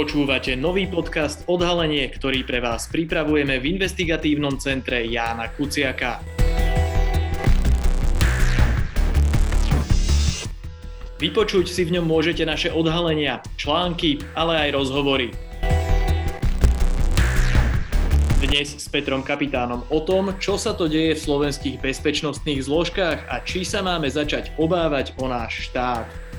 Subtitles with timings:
[0.00, 6.24] Počúvate nový podcast Odhalenie, ktorý pre vás pripravujeme v investigatívnom centre Jána Kuciaka.
[11.20, 15.36] Vypočuť si v ňom môžete naše odhalenia, články, ale aj rozhovory.
[18.40, 23.44] Dnes s Petrom Kapitánom o tom, čo sa to deje v slovenských bezpečnostných zložkách a
[23.44, 26.29] či sa máme začať obávať o náš štát.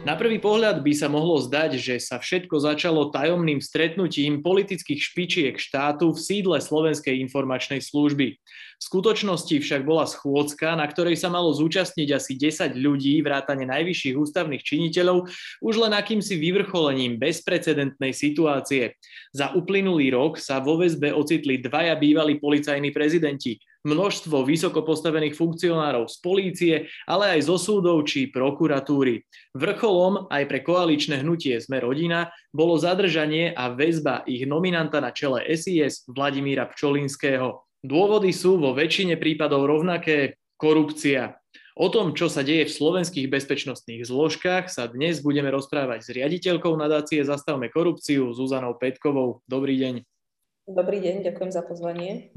[0.00, 5.54] Na prvý pohľad by sa mohlo zdať, že sa všetko začalo tajomným stretnutím politických špičiek
[5.60, 8.40] štátu v sídle Slovenskej informačnej služby.
[8.40, 14.16] V skutočnosti však bola schôdzka, na ktorej sa malo zúčastniť asi 10 ľudí, vrátane najvyšších
[14.16, 15.28] ústavných činiteľov,
[15.60, 18.96] už len akýmsi vyvrcholením bezprecedentnej situácie.
[19.36, 26.08] Za uplynulý rok sa vo väzbe ocitli dvaja bývalí policajní prezidenti, množstvo vysoko postavených funkcionárov
[26.08, 26.74] z polície,
[27.08, 29.24] ale aj zo súdov či prokuratúry.
[29.56, 35.44] Vrcholom aj pre koaličné hnutie Sme rodina bolo zadržanie a väzba ich nominanta na čele
[35.48, 37.64] SIS Vladimíra Pčolinského.
[37.80, 41.40] Dôvody sú vo väčšine prípadov rovnaké korupcia.
[41.80, 46.76] O tom, čo sa deje v slovenských bezpečnostných zložkách, sa dnes budeme rozprávať s riaditeľkou
[46.76, 49.40] nadácie Zastavme korupciu Zuzanou Petkovou.
[49.48, 50.04] Dobrý deň.
[50.68, 52.36] Dobrý deň, ďakujem za pozvanie.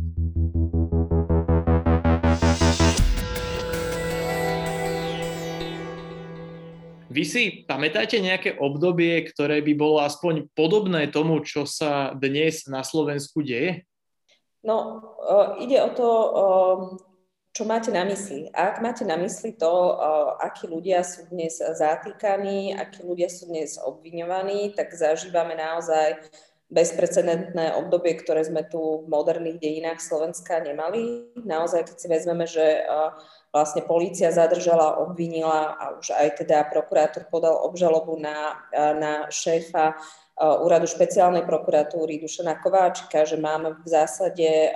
[7.14, 12.82] Vy si pamätáte nejaké obdobie, ktoré by bolo aspoň podobné tomu, čo sa dnes na
[12.82, 13.86] Slovensku deje?
[14.66, 16.78] No, uh, ide o to, uh,
[17.54, 18.50] čo máte na mysli.
[18.50, 23.78] Ak máte na mysli to, uh, akí ľudia sú dnes zatýkaní, akí ľudia sú dnes
[23.78, 26.18] obviňovaní, tak zažívame naozaj
[26.74, 31.30] bezprecedentné obdobie, ktoré sme tu v moderných dejinách Slovenska nemali.
[31.38, 32.82] Naozaj, keď si vezmeme, že
[33.54, 39.94] vlastne polícia zadržala, obvinila a už aj teda prokurátor podal obžalobu na, na šéfa
[40.42, 44.74] úradu špeciálnej prokuratúry Dušana Kováčika, že máme v zásade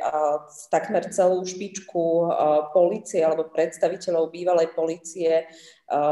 [0.70, 2.30] takmer celú špičku
[2.78, 5.50] policie alebo predstaviteľov bývalej policie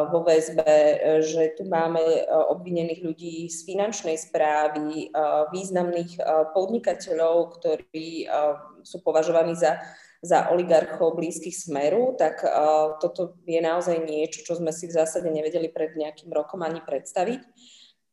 [0.09, 0.73] vo väzbe,
[1.21, 2.01] že tu máme
[2.49, 5.13] obvinených ľudí z finančnej správy,
[5.53, 6.25] významných
[6.57, 8.25] podnikateľov, ktorí
[8.81, 9.77] sú považovaní za
[10.23, 15.27] za oligarchov blízkych smeru, tak uh, toto je naozaj niečo, čo sme si v zásade
[15.27, 17.41] nevedeli pred nejakým rokom ani predstaviť.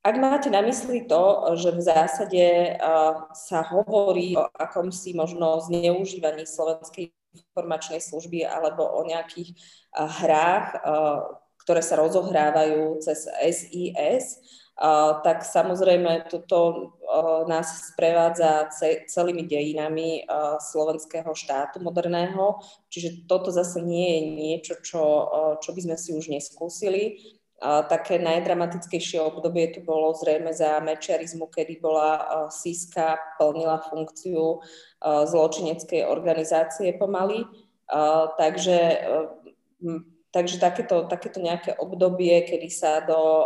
[0.02, 6.42] Ak máte na mysli to, že v zásade uh, sa hovorí o akomsi možno zneužívaní
[6.42, 9.54] slovenskej informačnej služby alebo o nejakých
[9.96, 10.66] uh, hrách,
[11.62, 14.42] ktoré sa rozohrávajú cez SIS,
[15.22, 16.90] tak samozrejme toto
[17.46, 18.66] nás sprevádza
[19.06, 20.26] celými dejinami
[20.58, 22.58] slovenského štátu moderného,
[22.90, 25.02] čiže toto zase nie je niečo, čo,
[25.62, 27.22] čo by sme si už neskúsili.
[27.62, 32.18] Také najdramatickejšie obdobie tu bolo zrejme za mečiarizmu, kedy bola
[32.50, 34.58] SISKA plnila funkciu
[34.98, 37.46] zločineckej organizácie pomaly.
[38.34, 38.78] Takže
[40.32, 43.44] Takže takéto, takéto nejaké obdobie, kedy sa do uh,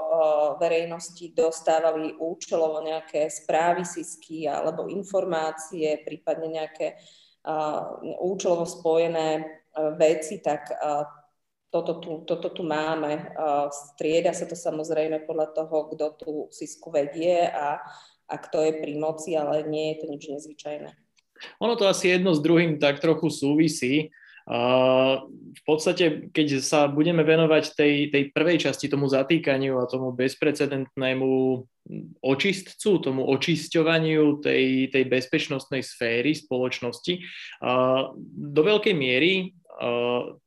[0.62, 6.94] verejnosti dostávali účelovo nejaké správy SISky alebo informácie, prípadne nejaké
[7.42, 10.70] uh, účelovo spojené uh, veci, tak
[11.76, 13.36] toto, tu, toto tu máme.
[13.68, 17.82] Strieda sa to samozrejme podľa toho, kto tú SISku vedie a,
[18.30, 20.90] a kto je pri moci, ale nie je to nič nezvyčajné.
[21.60, 24.08] Ono to asi jedno s druhým tak trochu súvisí.
[24.46, 31.30] V podstate, keď sa budeme venovať tej, tej prvej časti, tomu zatýkaniu a tomu bezprecedentnému
[32.22, 37.18] očistcu, tomu očisťovaniu tej, tej bezpečnostnej sféry spoločnosti,
[38.22, 39.50] do veľkej miery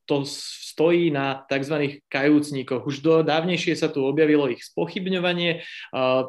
[0.09, 2.01] to stojí na tzv.
[2.09, 2.81] kajúcníkoch.
[2.81, 5.61] Už do dávnejšie sa tu objavilo ich spochybňovanie,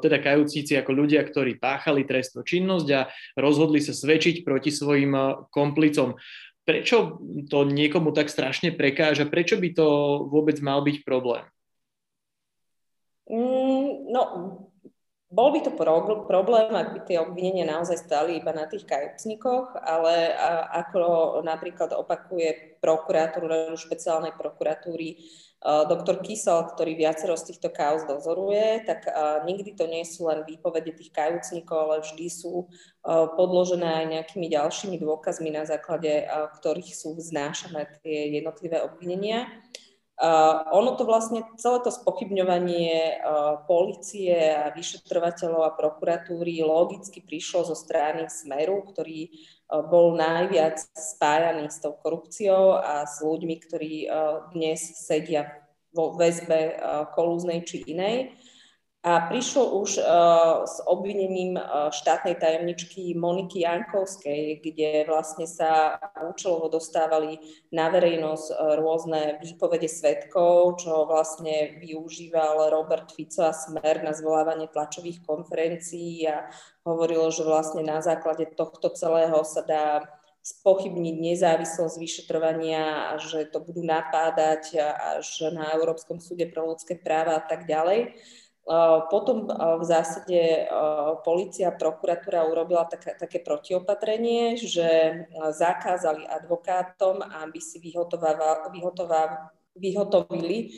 [0.04, 3.08] teda kajúcníci ako ľudia, ktorí páchali trestnú činnosť a
[3.41, 5.16] rozhodli sa svedčiť proti svojim
[5.48, 6.20] komplicom
[6.65, 9.28] prečo to niekomu tak strašne prekáža?
[9.28, 9.87] Prečo by to
[10.29, 11.44] vôbec mal byť problém?
[13.31, 14.23] Mm, no,
[15.31, 15.70] bol by to
[16.26, 20.35] problém, ak by tie obvinenia naozaj stali iba na tých kajúcnikoch, ale
[20.75, 25.23] ako napríklad opakuje prokurátor špeciálnej prokuratúry
[25.61, 29.05] doktor Kysel, ktorý viacero z týchto kauz dozoruje, tak
[29.45, 32.65] nikdy to nie sú len výpovede tých kajúcnikov, ale vždy sú
[33.37, 36.25] podložené aj nejakými ďalšími dôkazmi, na základe
[36.57, 39.53] ktorých sú vznášané tie jednotlivé obvinenia.
[40.20, 47.72] Uh, ono to vlastne, celé to spochybňovanie uh, policie a vyšetrovateľov a prokuratúry logicky prišlo
[47.72, 54.12] zo strany Smeru, ktorý uh, bol najviac spájaný s tou korupciou a s ľuďmi, ktorí
[54.52, 55.56] dnes sedia
[55.96, 56.76] vo väzbe
[57.16, 58.37] kolúznej či inej.
[59.00, 66.69] A prišlo už uh, s obvinením uh, štátnej tajomničky Moniky Jankovskej, kde vlastne sa účelovo
[66.69, 67.41] dostávali
[67.73, 74.69] na verejnosť uh, rôzne výpovede svetkov, čo vlastne využíval Robert Fico a Smer na zvolávanie
[74.69, 76.52] tlačových konferencií a
[76.85, 80.05] hovorilo, že vlastne na základe tohto celého sa dá
[80.44, 84.76] spochybniť nezávislosť vyšetrovania a že to budú napádať
[85.17, 88.12] až na Európskom súde pre ľudské práva a tak ďalej.
[89.11, 90.70] Potom v zásade
[91.26, 94.87] policia, prokuratúra urobila také, také protiopatrenie, že
[95.50, 97.82] zakázali advokátom, aby si
[99.81, 100.77] vyhotovili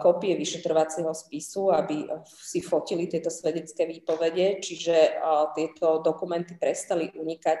[0.00, 5.20] kopie vyšetrovacieho spisu, aby si fotili tieto svedecké výpovede, čiže
[5.52, 7.60] tieto dokumenty prestali unikať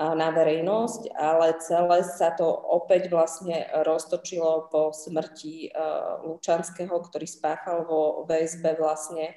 [0.00, 5.76] na verejnosť, ale celé sa to opäť vlastne roztočilo po smrti
[6.24, 9.36] Lučanského, ktorý spáchal vo VSB vlastne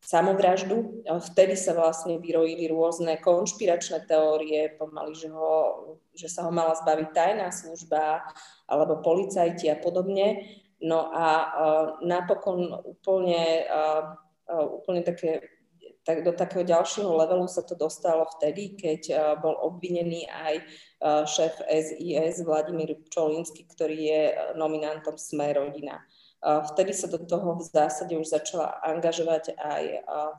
[0.00, 1.04] samovraždu.
[1.32, 5.54] Vtedy sa vlastne vyrojili rôzne konšpiračné teórie, pomaly, že, ho,
[6.16, 8.24] že sa ho mala zbaviť tajná služba
[8.64, 10.48] alebo policajti a podobne.
[10.80, 11.26] No a
[12.00, 13.68] napokon úplne,
[14.48, 15.44] úplne také
[16.00, 20.54] tak do takého ďalšieho levelu sa to dostalo vtedy, keď bol obvinený aj
[21.28, 24.22] šéf SIS Vladimír Pčolinsky, ktorý je
[24.56, 26.00] nominantom Sme rodina.
[26.40, 29.84] Vtedy sa do toho v zásade už začala angažovať aj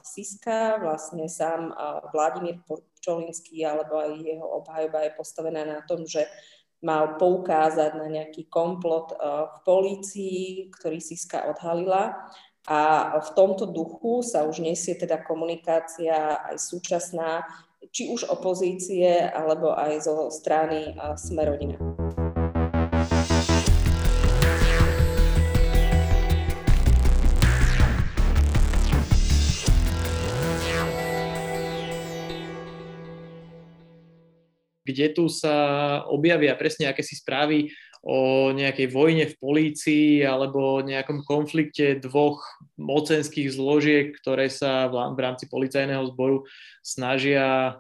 [0.01, 1.69] Siska, vlastne sám
[2.09, 2.57] Vladimír
[2.97, 6.25] Pčolinský alebo aj jeho obhajoba je postavená na tom, že
[6.81, 12.17] mal poukázať na nejaký komplot v polícii, ktorý Siska odhalila
[12.65, 17.45] a v tomto duchu sa už nesie teda komunikácia aj súčasná,
[17.93, 21.90] či už opozície, alebo aj zo strany Smerodina.
[34.91, 35.55] Kde tu sa
[36.07, 37.71] objavia presne akési správy
[38.01, 42.41] o nejakej vojne v polícii alebo nejakom konflikte dvoch
[42.81, 46.49] mocenských zložiek, ktoré sa v rámci policajného zboru
[46.81, 47.77] snažia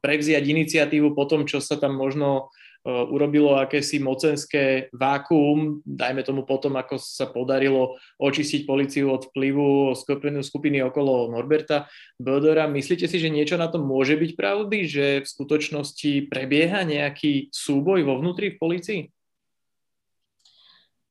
[0.00, 2.54] prevziať iniciatívu po tom, čo sa tam možno
[2.86, 10.38] urobilo akési mocenské vákuum, dajme tomu potom, ako sa podarilo očistiť policiu od vplyvu skupiny,
[10.46, 12.70] skupiny okolo Norberta Bödera.
[12.70, 18.06] Myslíte si, že niečo na tom môže byť pravdy, že v skutočnosti prebieha nejaký súboj
[18.06, 19.02] vo vnútri v policii?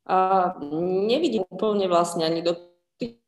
[0.07, 0.53] A
[1.11, 2.55] nevidím úplne vlastne ani do
[2.95, 3.19] tých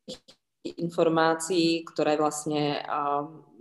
[0.64, 2.80] informácií, ktoré vlastne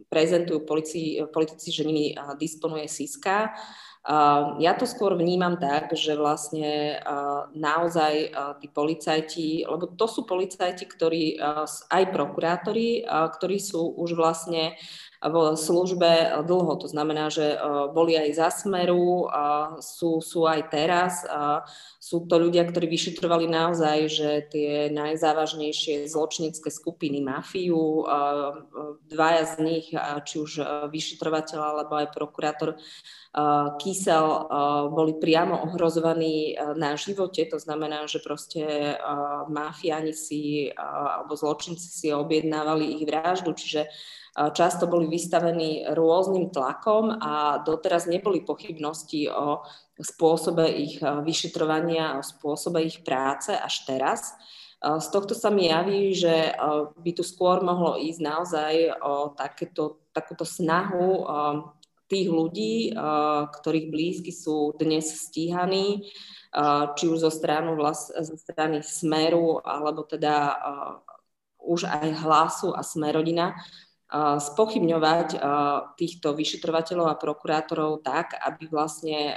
[0.08, 3.52] prezentujú politici, politici že nimi disponuje SISKA.
[4.64, 6.96] Ja to skôr vnímam tak, že vlastne
[7.52, 8.14] naozaj
[8.64, 11.36] tí policajti, lebo to sú policajti, ktorí,
[11.92, 14.80] aj prokurátori, ktorí sú už vlastne
[15.24, 16.78] v službe dlho.
[16.78, 17.58] To znamená, že e,
[17.90, 19.26] boli aj za smeru,
[19.82, 21.26] sú, sú aj teraz.
[21.98, 28.06] Sú to ľudia, ktorí vyšetrovali naozaj, že tie najzávažnejšie zločnícke skupiny, mafiu,
[29.10, 29.86] dvaja z nich,
[30.24, 30.52] či už
[30.88, 32.80] vyšetrovateľ alebo aj prokurátor,
[33.78, 34.50] Kysel
[34.90, 38.98] boli priamo ohrozovaní na živote, to znamená, že proste
[39.52, 43.86] mafiáni si alebo zločinci si objednávali ich vraždu, čiže
[44.54, 49.66] často boli vystavení rôznym tlakom a doteraz neboli pochybnosti o
[49.98, 54.38] spôsobe ich vyšetrovania, o spôsobe ich práce až teraz.
[54.78, 56.54] Z tohto sa mi javí, že
[57.02, 61.26] by tu skôr mohlo ísť naozaj o takéto, takúto snahu
[62.06, 62.94] tých ľudí,
[63.58, 66.14] ktorých blízky sú dnes stíhaní,
[66.94, 70.62] či už zo, stranu vlast, zo strany Smeru, alebo teda
[71.58, 73.58] už aj hlasu a Smerodina,
[74.14, 75.28] spochybňovať
[76.00, 79.36] týchto vyšetrovateľov a prokurátorov tak, aby vlastne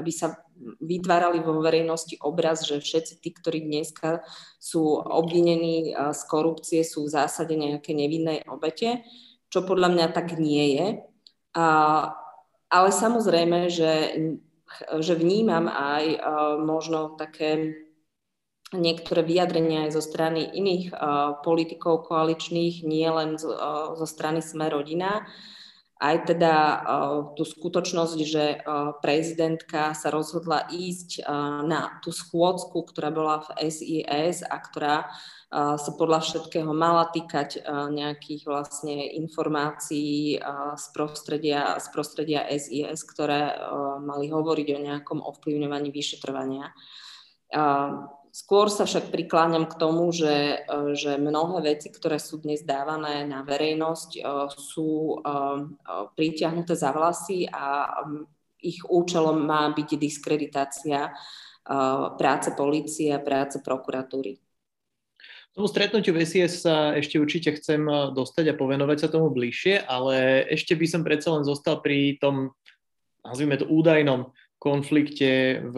[0.00, 0.40] aby sa
[0.80, 4.24] vytvárali vo verejnosti obraz, že všetci tí, ktorí dneska
[4.56, 9.04] sú obvinení z korupcie, sú v zásade nejaké nevinné obete,
[9.52, 10.86] čo podľa mňa tak nie je.
[11.52, 11.66] A,
[12.72, 13.92] ale samozrejme, že,
[15.04, 16.04] že vnímam aj
[16.64, 17.76] možno také
[18.70, 24.38] niektoré vyjadrenia aj zo strany iných uh, politikov koaličných, nie len zo, uh, zo strany
[24.38, 25.26] Sme rodina,
[26.00, 26.78] aj teda uh,
[27.36, 28.64] tú skutočnosť, že
[29.04, 31.28] prezidentka sa rozhodla ísť
[31.68, 35.12] na tú schôdzku, ktorá bola v SIS a ktorá
[35.50, 40.38] sa podľa všetkého mala týkať nejakých vlastne informácií
[40.78, 43.58] z, prostredia, z prostredia SIS, ktoré
[43.98, 46.70] mali hovoriť o nejakom ovplyvňovaní vyšetrovania.
[48.30, 50.62] Skôr sa však prikláňam k tomu, že,
[50.94, 54.22] že mnohé veci, ktoré sú dnes dávané na verejnosť,
[54.54, 55.18] sú
[56.14, 57.90] pritiahnuté za vlasy a
[58.62, 61.10] ich účelom má byť diskreditácia
[62.14, 64.38] práce policie a práce prokuratúry.
[65.50, 67.82] Tomu stretnutiu VSS sa ešte určite chcem
[68.14, 72.54] dostať a povenovať sa tomu bližšie, ale ešte by som predsa len zostal pri tom,
[73.26, 74.30] nazvime to údajnom
[74.60, 75.76] konflikte v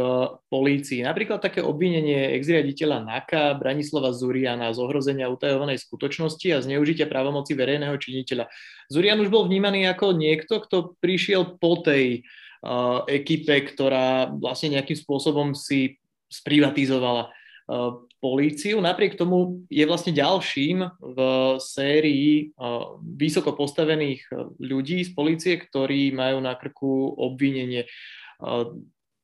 [0.51, 1.07] polícii.
[1.07, 7.95] Napríklad také obvinenie ex-riaditeľa NAKA Branislava Zuriana z ohrozenia utajovanej skutočnosti a zneužitia právomoci verejného
[7.95, 8.51] činiteľa.
[8.91, 12.27] Zurian už bol vnímaný ako niekto, kto prišiel po tej
[12.67, 18.83] uh, ekipe, ktorá vlastne nejakým spôsobom si sprivatizovala uh, políciu.
[18.83, 21.19] Napriek tomu je vlastne ďalším v
[21.63, 24.27] sérii uh, vysoko postavených
[24.59, 27.87] ľudí z polície, ktorí majú na krku obvinenie.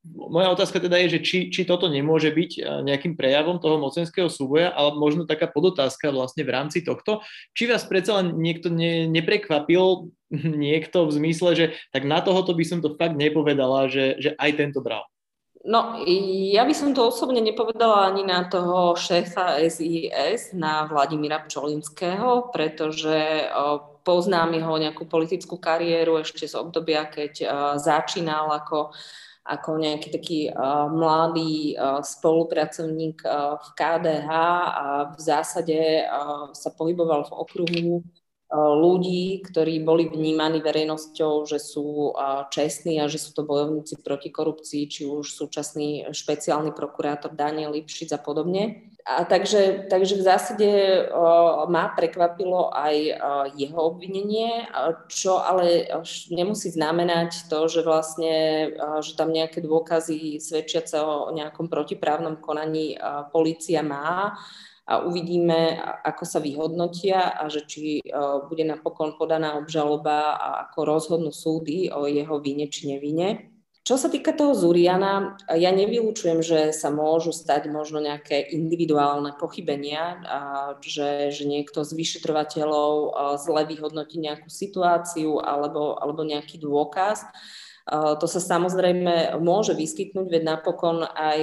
[0.09, 4.71] Moja otázka teda je, že či, či toto nemôže byť nejakým prejavom toho mocenského súboja,
[4.71, 7.19] ale možno taká podotázka vlastne v rámci tohto.
[7.51, 10.07] Či vás predsa len niekto ne, neprekvapil,
[10.63, 14.51] niekto v zmysle, že tak na tohoto by som to fakt nepovedala, že, že aj
[14.55, 15.03] tento bral?
[15.59, 15.99] No,
[16.55, 23.43] ja by som to osobne nepovedala ani na toho šéfa SIS, na Vladimíra Pčolinského, pretože
[24.09, 28.89] poznám jeho nejakú politickú kariéru ešte z obdobia, keď uh, začínal ako,
[29.45, 34.29] ako nejaký taký uh, mladý uh, spolupracovník uh, v KDH
[34.73, 38.01] a v zásade uh, sa pohyboval v okruhu
[38.49, 42.17] ľudí, ktorí boli vnímaní verejnosťou, že sú
[42.49, 48.09] čestní a že sú to bojovníci proti korupcii, či už súčasný špeciálny prokurátor Daniel Lipšic
[48.09, 48.89] a podobne.
[49.09, 50.69] A takže, takže v zásade
[51.09, 53.17] uh, ma prekvapilo aj uh,
[53.57, 54.69] jeho obvinenie,
[55.09, 55.89] čo ale
[56.29, 63.01] nemusí znamenať to, že vlastne, uh, že tam nejaké dôkazy svedčiace o nejakom protiprávnom konaní
[63.33, 64.37] policia má
[64.89, 68.03] a uvidíme, ako sa vyhodnotia a že či e,
[68.49, 73.53] bude napokon podaná obžaloba a ako rozhodnú súdy o jeho vine či nevine.
[73.89, 80.21] Čo sa týka toho Zuriana, ja nevylúčujem, že sa môžu stať možno nejaké individuálne pochybenia,
[80.29, 80.39] a
[80.77, 87.25] že, že niekto z vyšetrovateľov zle vyhodnotí nejakú situáciu alebo, alebo nejaký dôkaz.
[87.89, 91.39] To sa samozrejme môže vyskytnúť, veď napokon aj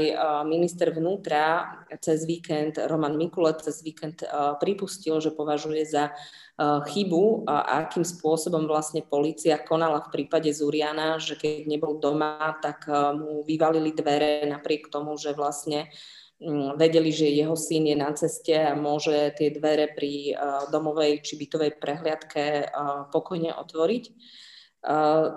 [0.46, 4.22] minister vnútra cez víkend, Roman Mikulec cez víkend
[4.62, 6.14] pripustil, že považuje za
[6.56, 12.88] chybu a akým spôsobom vlastne policia konala v prípade Zuriana, že keď nebol doma, tak
[13.12, 15.92] mu vyvalili dvere napriek tomu, že vlastne
[16.40, 20.32] mm, vedeli, že jeho syn je na ceste a môže tie dvere pri
[20.72, 22.72] domovej či bytovej prehliadke
[23.12, 24.04] pokojne otvoriť.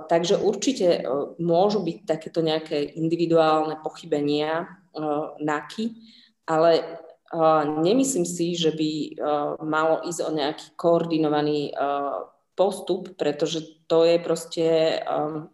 [0.08, 1.04] Takže určite
[1.42, 4.72] môžu byť takéto nejaké individuálne pochybenia
[5.42, 5.86] NAKY,
[6.48, 7.02] ale
[7.84, 8.92] nemyslím si, že by
[9.62, 11.74] malo ísť o nejaký koordinovaný
[12.58, 14.68] postup, pretože to je proste,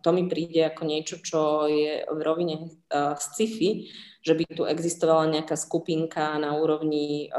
[0.02, 2.74] to mi príde ako niečo, čo je v rovine
[3.20, 3.92] sci-fi,
[4.26, 7.30] že by tu existovala nejaká skupinka na úrovni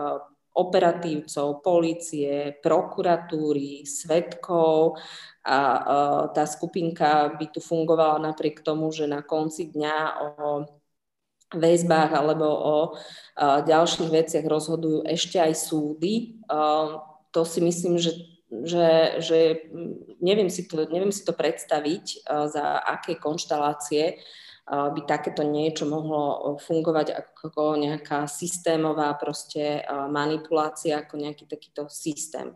[0.56, 4.96] operatívcov, polície, prokuratúry, svetkov
[5.44, 5.58] a
[6.32, 10.64] tá skupinka by tu fungovala napriek tomu, že na konci dňa o
[11.54, 12.76] väzbách alebo o
[13.40, 16.42] ďalších veciach rozhodujú ešte aj súdy.
[17.30, 19.38] To si myslím, že že, že
[20.22, 24.22] neviem, si to, neviem si to predstaviť, za aké konštalácie
[24.66, 32.54] by takéto niečo mohlo fungovať ako nejaká systémová proste manipulácia, ako nejaký takýto systém.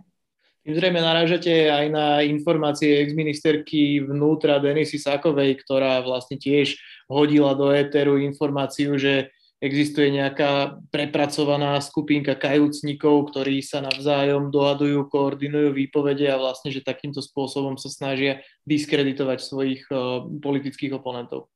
[0.60, 6.76] Tým zrejme narážate aj na informácie exministerky vnútra Denisy Sakovej, ktorá vlastne tiež
[7.10, 15.76] hodila do éteru informáciu, že existuje nejaká prepracovaná skupinka kajúcnikov, ktorí sa navzájom dohadujú, koordinujú
[15.76, 21.52] výpovede a vlastne, že takýmto spôsobom sa snažia diskreditovať svojich uh, politických oponentov.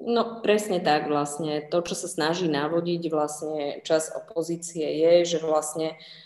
[0.00, 1.68] No presne tak vlastne.
[1.68, 6.23] To, čo sa snaží navodiť vlastne čas opozície je, že vlastne uh,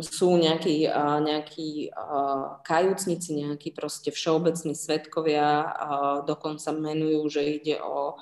[0.00, 7.76] sú nejakí, uh, nejakí uh, kajúcnici, nejakí proste všeobecní svetkovia, uh, dokonca menujú, že ide
[7.82, 8.14] o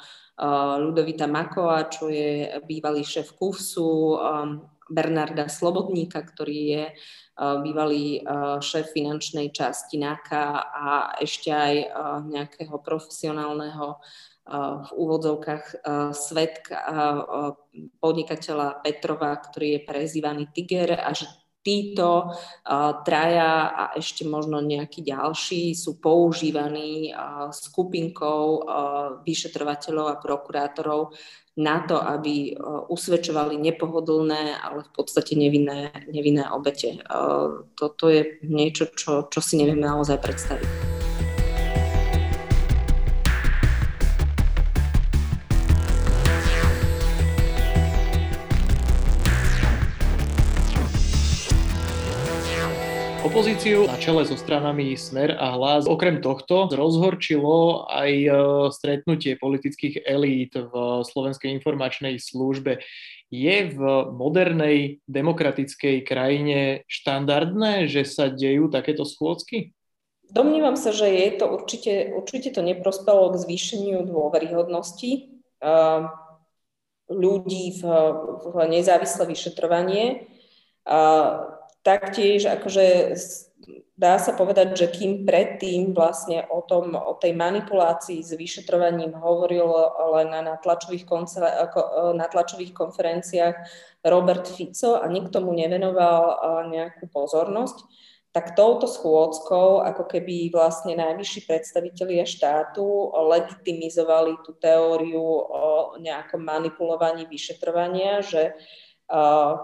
[0.78, 6.84] Ludovita Makova, čo je bývalý šéf KUFSu, um, Bernarda Slobodníka, ktorý je
[7.38, 8.24] bývalý
[8.58, 10.86] šéf finančnej časti NAKA a
[11.22, 11.74] ešte aj
[12.26, 14.00] nejakého profesionálneho
[14.84, 15.64] v úvodzovkách
[16.16, 16.76] svetka
[18.00, 21.28] podnikateľa Petrova, ktorý je prezývaný Tiger a že
[21.62, 22.32] títo
[23.04, 27.12] traja a ešte možno nejakí ďalší sú používaní
[27.52, 28.64] skupinkou
[29.26, 31.12] vyšetrovateľov a prokurátorov
[31.58, 32.54] na to, aby
[32.86, 37.02] usvedčovali nepohodlné, ale v podstate nevinné, nevinné obete.
[37.74, 40.77] Toto je niečo, čo, čo si nevieme naozaj predstaviť.
[53.38, 58.30] Opozíciu na čele so stranami Smer a Hlas okrem tohto rozhorčilo aj e,
[58.74, 62.82] stretnutie politických elít v Slovenskej informačnej službe.
[63.30, 63.80] Je v
[64.10, 69.70] modernej demokratickej krajine štandardné, že sa dejú takéto schôdzky?
[70.34, 75.20] Domnívam sa, že je to určite, určite to neprospelo k zvýšeniu dôveryhodnosti e,
[77.06, 77.82] ľudí v,
[78.50, 80.26] v nezávislé vyšetrovanie.
[81.82, 83.14] Taktiež akože
[83.98, 89.66] dá sa povedať, že kým predtým vlastne o, tom, o tej manipulácii s vyšetrovaním hovoril
[90.14, 91.04] len na tlačových,
[92.14, 93.56] na tlačových konferenciách
[94.06, 96.22] Robert Fico a nikto mu nevenoval
[96.70, 97.82] nejakú pozornosť,
[98.30, 107.26] tak touto schôdzkou ako keby vlastne najvyšší predstavitelia štátu legitimizovali tú teóriu o nejakom manipulovaní
[107.26, 108.54] vyšetrovania, že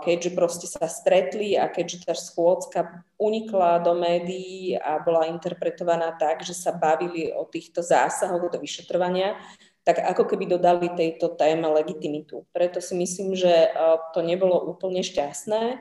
[0.01, 6.41] keďže proste sa stretli a keďže tá schôdzka unikla do médií a bola interpretovaná tak,
[6.41, 9.37] že sa bavili o týchto zásahoch do vyšetrovania,
[9.85, 12.49] tak ako keby dodali tejto téme legitimitu.
[12.57, 13.69] Preto si myslím, že
[14.17, 15.77] to nebolo úplne šťastné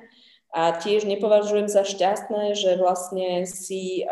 [0.51, 4.03] a tiež nepovažujem za šťastné, že vlastne si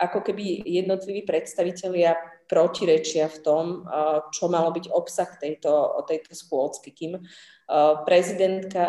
[0.00, 2.16] ako keby jednotliví predstavitelia
[2.50, 3.64] protirečia v tom,
[4.34, 7.22] čo malo byť obsah tejto, tejto schôdzky, kým
[8.02, 8.82] prezidentka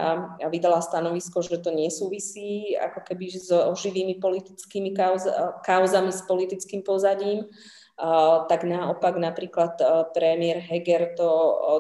[0.50, 5.30] vydala stanovisko, že to nesúvisí ako keby so živými politickými kauz,
[5.62, 7.46] kauzami s politickým pozadím,
[8.50, 9.78] tak naopak napríklad
[10.18, 11.30] premiér Heger to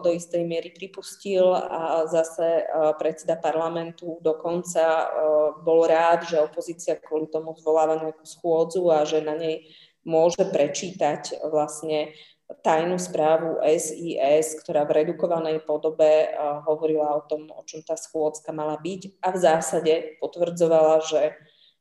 [0.05, 2.69] do istej miery pripustil a zase
[3.01, 5.09] predseda parlamentu dokonca
[5.65, 9.65] bol rád, že opozícia kvôli tomu zvoláva nejakú schôdzu a že na nej
[10.05, 12.13] môže prečítať vlastne
[12.59, 18.51] tajnú správu SIS, ktorá v redukovanej podobe uh, hovorila o tom, o čom tá schôdzka
[18.51, 21.23] mala byť a v zásade potvrdzovala, že,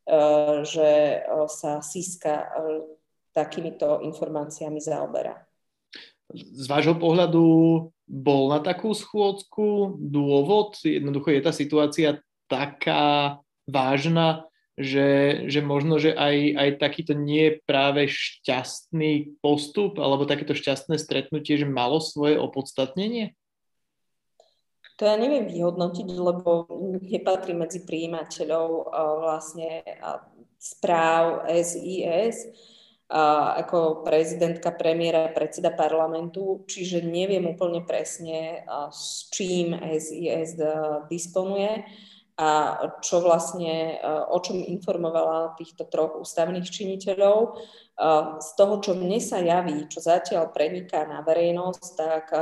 [0.06, 2.54] uh, že uh, sa SISKA
[3.34, 5.38] takýmito informáciami zaoberá.
[6.34, 7.42] Z vášho pohľadu
[8.06, 10.78] bol na takú schôdzku dôvod?
[10.82, 14.49] Jednoducho je tá situácia taká vážna,
[14.80, 15.08] že,
[15.52, 21.68] že možno, že aj, aj takýto nie práve šťastný postup alebo takéto šťastné stretnutie, že
[21.68, 23.36] malo svoje opodstatnenie?
[24.96, 26.68] To ja neviem vyhodnotiť, lebo
[27.00, 28.68] nepatrí medzi príjimateľov
[29.24, 29.84] vlastne
[30.60, 32.52] správ SIS
[33.10, 38.62] ako prezidentka, premiéra, predseda parlamentu, čiže neviem úplne presne,
[38.94, 40.54] s čím SIS
[41.10, 41.82] disponuje
[42.40, 42.48] a
[43.04, 47.36] čo vlastne, e, o čom informovala týchto troch ústavných činiteľov.
[47.44, 47.48] E,
[48.40, 52.40] z toho, čo mne sa javí, čo zatiaľ preniká na verejnosť, tak e,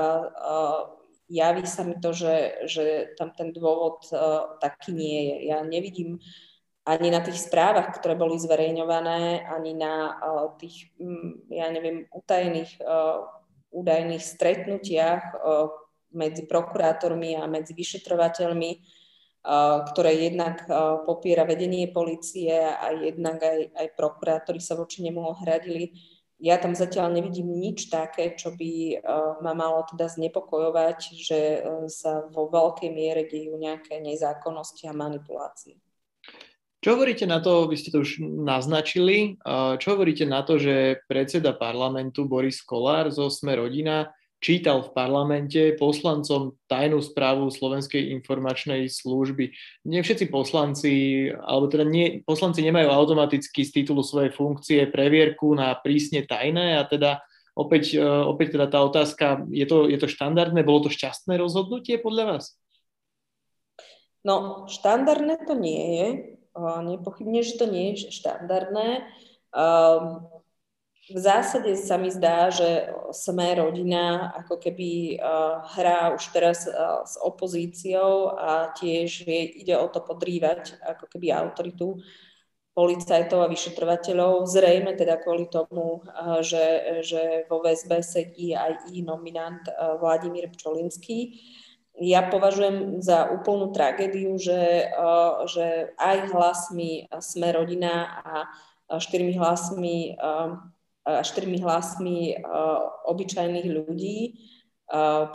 [1.34, 2.84] javí sa mi to, že, že
[3.18, 4.06] tam ten dôvod
[4.62, 5.37] taký nie je.
[5.50, 6.22] Ja nevidím
[6.87, 10.16] ani na tých správach, ktoré boli zverejňované, ani na
[10.56, 10.88] tých,
[11.52, 12.80] ja neviem, utajených
[13.68, 15.37] údajných stretnutiach
[16.16, 18.80] medzi prokurátormi a medzi vyšetrovateľmi,
[19.92, 20.66] ktoré jednak
[21.07, 25.94] popiera vedenie policie a jednak aj, aj prokurátori sa voči nemu ohradili.
[26.38, 29.03] Ja tam zatiaľ nevidím nič také, čo by
[29.42, 31.40] ma malo teda znepokojovať, že
[31.90, 35.83] sa vo veľkej miere dejú nejaké nezákonnosti a manipulácie.
[36.79, 39.35] Čo hovoríte na to, vy ste to už naznačili,
[39.83, 45.74] čo hovoríte na to, že predseda parlamentu Boris Kolár zo Sme rodina čítal v parlamente
[45.74, 49.51] poslancom tajnú správu Slovenskej informačnej služby.
[49.87, 55.74] Nie všetci poslanci, alebo teda nie, poslanci nemajú automaticky z titulu svojej funkcie previerku na
[55.74, 57.18] prísne tajné a teda
[57.59, 61.98] opäť, e, opäť teda tá otázka, je to, je to štandardné, bolo to šťastné rozhodnutie
[61.98, 62.44] podľa vás?
[64.22, 66.09] No, štandardné to nie je.
[66.59, 69.07] Nepochybne, že to nie je štandardné.
[69.55, 70.27] Um,
[71.09, 77.01] v zásade sa mi zdá, že sme rodina ako keby uh, hrá už teraz uh,
[77.01, 81.97] s opozíciou a tiež je, ide o to podrývať ako keby autoritu
[82.77, 89.01] policajtov a vyšetrovateľov, zrejme teda kvôli tomu, uh, že, že vo väzbe sedí aj i
[89.01, 89.64] nominant
[90.05, 91.40] Vladimír Pčolinský.
[92.05, 94.92] ja považujem za úplnú tragédiu, že,
[95.51, 98.33] že aj hlasmi Sme rodina a
[99.01, 100.16] štyrmi hlasmi,
[101.09, 102.37] štyrmi hlasmi
[103.09, 104.18] obyčajných ľudí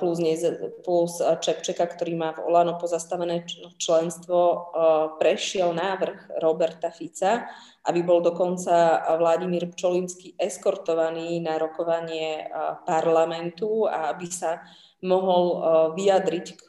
[0.02, 0.34] plus, ne,
[0.82, 3.46] plus Čepčeka, ktorý má v Olano pozastavené
[3.78, 4.74] členstvo,
[5.22, 7.46] prešiel návrh Roberta Fica,
[7.86, 12.50] aby bol dokonca Vladimír Pčolinský eskortovaný na rokovanie
[12.90, 14.66] parlamentu a aby sa
[15.06, 15.46] mohol
[15.94, 16.66] vyjadriť k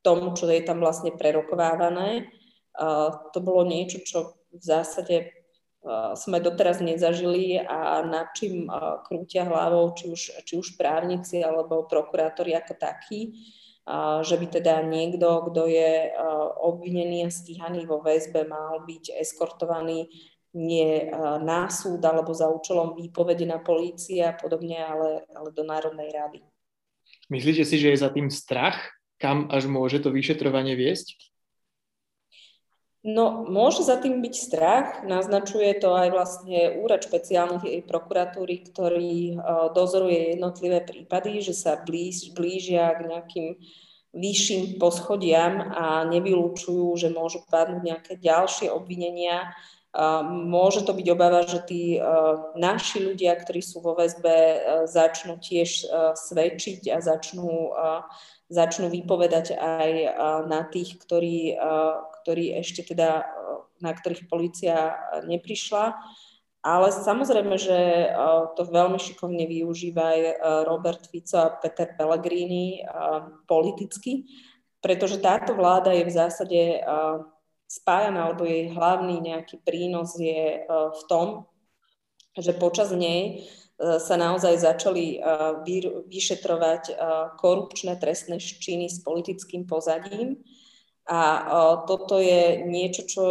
[0.00, 2.32] tomu, čo je tam vlastne prerokovávané.
[3.28, 5.43] To bolo niečo, čo v zásade
[6.16, 8.72] sme doteraz nezažili a nad čím
[9.04, 13.36] krútia hlavou či už, či už právnici alebo prokurátori ako takí,
[14.24, 16.08] že by teda niekto, kto je
[16.64, 20.08] obvinený a stíhaný vo väzbe, mal byť eskortovaný
[20.54, 21.10] nie
[21.44, 26.40] na súd alebo za účelom výpovede na polícii a podobne, ale, ale do Národnej rady.
[27.28, 28.78] Myslíte si, že je za tým strach,
[29.20, 31.33] kam až môže to vyšetrovanie viesť?
[33.04, 39.68] No, môže za tým byť strach, naznačuje to aj vlastne úrad špeciálnej prokuratúry, ktorý uh,
[39.76, 43.48] dozoruje jednotlivé prípady, že sa blíž, blížia k nejakým
[44.16, 49.52] vyšším poschodiam a nevylúčujú, že môžu padnúť nejaké ďalšie obvinenia.
[49.92, 55.36] Uh, môže to byť obava, že tí uh, naši ľudia, ktorí sú vo väzbe, začnú
[55.44, 57.68] tiež svedčiť a začnú
[58.44, 59.90] začnú vypovedať aj
[60.46, 61.56] na tých, ktorí,
[62.24, 63.28] ktorí ešte teda,
[63.84, 64.96] na ktorých policia
[65.28, 65.92] neprišla.
[66.64, 68.08] Ale samozrejme, že
[68.56, 70.20] to veľmi šikovne využíva aj
[70.64, 72.80] Robert Fico a Peter Pellegrini
[73.44, 74.24] politicky,
[74.80, 76.60] pretože táto vláda je v zásade
[77.68, 81.44] spájaná, alebo jej hlavný nejaký prínos je v tom,
[82.32, 85.26] že počas nej E, sa naozaj začali e,
[86.06, 86.94] vyšetrovať e,
[87.42, 90.38] korupčné trestné činy s politickým pozadím.
[91.04, 91.20] A
[91.84, 93.26] toto je niečo, čo,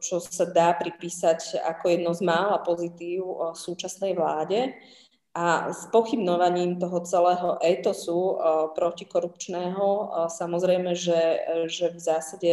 [0.00, 4.72] čo sa dá pripísať ako jedno z mála pozitív súčasnej vláde.
[5.34, 8.40] A s pochybnovaním toho celého etosu
[8.72, 9.86] protikorupčného
[10.32, 12.52] samozrejme, že, že v zásade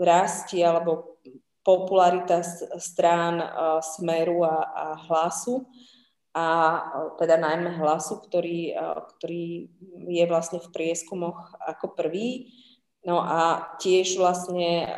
[0.00, 1.20] rastie alebo
[1.60, 2.42] popularita
[2.80, 3.38] strán
[3.84, 5.68] Smeru a, a Hlasu
[6.32, 6.46] a
[7.18, 8.74] teda najmä Hlasu, ktorý,
[9.18, 9.68] ktorý
[10.08, 12.54] je vlastne v prieskumoch ako prvý.
[13.00, 14.92] No a tiež vlastne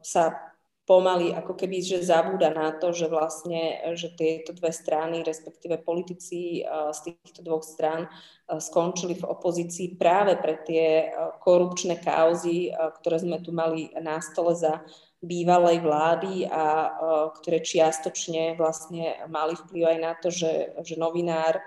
[0.00, 0.46] sa
[0.86, 6.62] pomaly ako keby, že zabúda na to, že vlastne, že tieto dve strany, respektíve politici
[6.66, 8.06] z týchto dvoch strán
[8.46, 11.10] skončili v opozícii práve pre tie
[11.42, 12.70] korupčné kauzy,
[13.02, 14.86] ktoré sme tu mali na stole za
[15.18, 16.94] bývalej vlády a
[17.42, 21.58] ktoré čiastočne vlastne mali vplyv aj na to, že, že novinár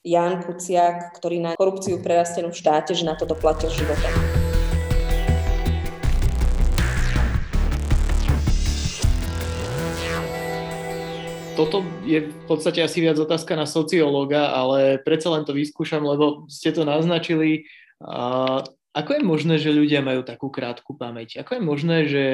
[0.00, 4.35] Jan Kuciak, ktorý na korupciu prerastenú v štáte, že na to doplatil životom.
[11.56, 16.44] Toto je v podstate asi viac otázka na sociológa, ale predsa len to vyskúšam, lebo
[16.52, 17.64] ste to naznačili.
[18.92, 21.40] ako je možné, že ľudia majú takú krátku pamäť?
[21.40, 22.24] Ako je možné, že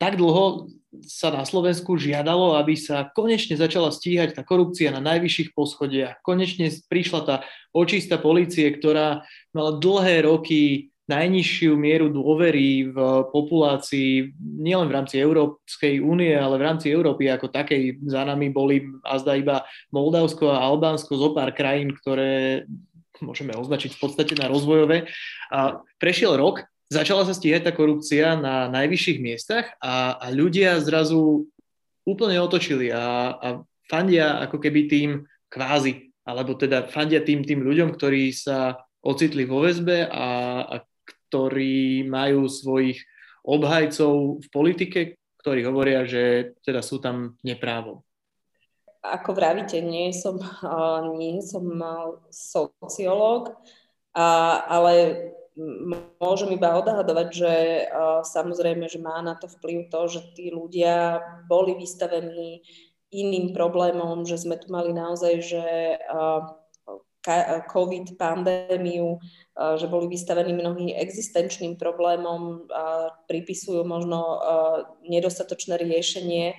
[0.00, 0.72] tak dlho
[1.04, 6.24] sa na Slovensku žiadalo, aby sa konečne začala stíhať tá korupcia na najvyšších poschodiach.
[6.24, 7.36] Konečne prišla tá
[7.76, 12.98] očistá policie, ktorá mala dlhé roky najnižšiu mieru dôvery v
[13.30, 18.02] populácii, nielen v rámci Európskej únie, ale v rámci Európy ako takej.
[18.10, 19.62] Za nami boli azda iba
[19.94, 22.66] Moldavsko a Albánsko zo pár krajín, ktoré
[23.22, 25.06] môžeme označiť v podstate na rozvojové.
[25.54, 31.46] A prešiel rok začala sa stíhať tá korupcia na najvyšších miestach a, a ľudia zrazu
[32.06, 33.48] úplne otočili a, a
[33.90, 35.10] fandia ako keby tým
[35.50, 40.26] kvázi, alebo teda fandia tým, tým ľuďom, ktorí sa ocitli vo väzbe a,
[40.66, 40.76] a
[41.26, 43.02] ktorí majú svojich
[43.46, 45.00] obhajcov v politike,
[45.42, 48.02] ktorí hovoria, že teda sú tam neprávo.
[49.06, 50.42] Ako vravíte, nie som,
[51.14, 51.62] nie som
[52.34, 53.54] sociológ,
[54.66, 54.94] ale
[56.18, 57.52] môžem iba odhadovať, že
[58.26, 62.66] samozrejme, že má na to vplyv to, že tí ľudia boli vystavení
[63.14, 65.64] iným problémom, že sme tu mali naozaj, že
[67.66, 69.18] COVID pandémiu,
[69.76, 72.70] že boli vystavení mnohým existenčným problémom,
[73.26, 74.40] pripisujú možno
[75.02, 76.54] nedostatočné riešenie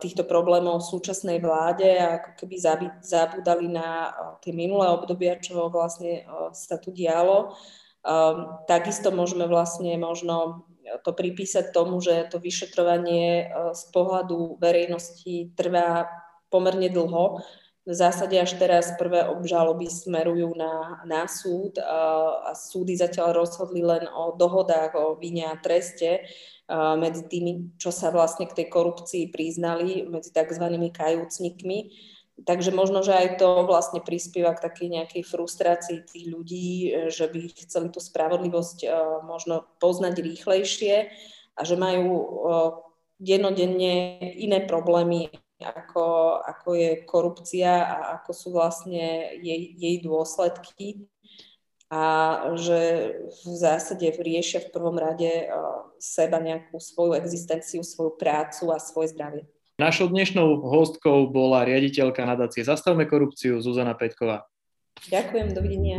[0.00, 2.56] týchto problémov v súčasnej vláde a ako keby
[3.00, 4.12] zabudali na
[4.44, 7.56] tie minulé obdobia, čo vlastne sa tu dialo.
[8.68, 10.68] Takisto môžeme vlastne možno
[11.04, 16.08] to pripísať tomu, že to vyšetrovanie z pohľadu verejnosti trvá
[16.48, 17.44] pomerne dlho.
[17.88, 24.04] V zásade až teraz prvé obžaloby smerujú na, na súd a, súdy zatiaľ rozhodli len
[24.12, 26.28] o dohodách o vine a treste
[27.00, 30.68] medzi tými, čo sa vlastne k tej korupcii priznali, medzi tzv.
[30.92, 31.96] kajúcnikmi.
[32.44, 37.40] Takže možno, že aj to vlastne prispieva k takej nejakej frustrácii tých ľudí, že by
[37.64, 38.84] chceli tú spravodlivosť
[39.24, 41.08] možno poznať rýchlejšie
[41.56, 42.20] a že majú
[43.16, 51.10] dennodenne iné problémy ako, ako je korupcia a ako sú vlastne jej, jej dôsledky
[51.88, 52.02] a
[52.54, 55.48] že v zásade riešia v prvom rade
[55.96, 59.48] seba nejakú svoju existenciu, svoju prácu a svoje zdravie.
[59.78, 64.44] Našou dnešnou hostkou bola riaditeľka nadácie Zastavme korupciu Zuzana Peťková.
[65.06, 65.98] Ďakujem, dovidenia.